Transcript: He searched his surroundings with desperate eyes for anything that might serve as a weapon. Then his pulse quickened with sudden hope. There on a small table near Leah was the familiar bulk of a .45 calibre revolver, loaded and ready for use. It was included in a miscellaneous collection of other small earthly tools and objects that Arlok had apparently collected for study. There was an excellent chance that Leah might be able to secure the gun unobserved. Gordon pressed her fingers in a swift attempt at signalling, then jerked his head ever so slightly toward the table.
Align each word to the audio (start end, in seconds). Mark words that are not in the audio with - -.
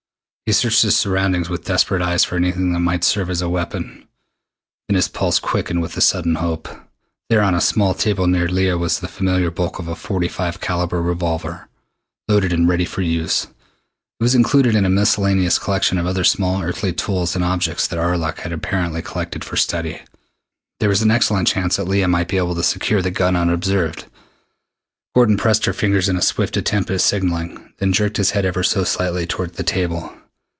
He 0.47 0.53
searched 0.53 0.81
his 0.81 0.97
surroundings 0.97 1.47
with 1.47 1.63
desperate 1.63 2.01
eyes 2.01 2.25
for 2.25 2.35
anything 2.35 2.73
that 2.73 2.81
might 2.81 3.05
serve 3.05 3.29
as 3.29 3.41
a 3.41 3.47
weapon. 3.47 4.05
Then 4.89 4.97
his 4.97 5.07
pulse 5.07 5.39
quickened 5.39 5.81
with 5.81 6.03
sudden 6.03 6.35
hope. 6.35 6.67
There 7.29 7.41
on 7.41 7.55
a 7.55 7.61
small 7.61 7.93
table 7.93 8.27
near 8.27 8.49
Leah 8.49 8.77
was 8.77 8.99
the 8.99 9.07
familiar 9.07 9.49
bulk 9.49 9.79
of 9.79 9.87
a 9.87 9.95
.45 9.95 10.59
calibre 10.59 10.99
revolver, 10.99 11.69
loaded 12.27 12.51
and 12.51 12.67
ready 12.67 12.83
for 12.83 12.99
use. 13.01 13.45
It 13.45 14.23
was 14.23 14.35
included 14.35 14.75
in 14.75 14.83
a 14.83 14.89
miscellaneous 14.89 15.57
collection 15.57 15.97
of 15.97 16.05
other 16.05 16.25
small 16.25 16.61
earthly 16.61 16.91
tools 16.91 17.33
and 17.33 17.45
objects 17.45 17.87
that 17.87 17.97
Arlok 17.97 18.39
had 18.39 18.51
apparently 18.51 19.01
collected 19.01 19.45
for 19.45 19.55
study. 19.55 20.01
There 20.81 20.89
was 20.89 21.01
an 21.01 21.11
excellent 21.11 21.47
chance 21.47 21.77
that 21.77 21.85
Leah 21.87 22.09
might 22.09 22.27
be 22.27 22.35
able 22.35 22.55
to 22.55 22.63
secure 22.63 23.01
the 23.01 23.09
gun 23.09 23.37
unobserved. 23.37 24.03
Gordon 25.15 25.37
pressed 25.37 25.63
her 25.63 25.71
fingers 25.71 26.09
in 26.09 26.17
a 26.17 26.21
swift 26.21 26.57
attempt 26.57 26.91
at 26.91 26.99
signalling, 26.99 27.71
then 27.77 27.93
jerked 27.93 28.17
his 28.17 28.31
head 28.31 28.43
ever 28.43 28.63
so 28.63 28.83
slightly 28.83 29.25
toward 29.25 29.53
the 29.53 29.63
table. 29.63 30.13